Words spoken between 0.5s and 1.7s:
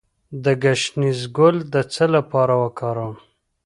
ګشنیز ګل